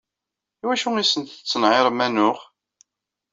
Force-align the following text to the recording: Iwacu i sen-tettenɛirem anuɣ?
Iwacu 0.63 0.89
i 0.97 1.03
sen-tettenɛirem 1.05 1.99
anuɣ? 2.05 2.37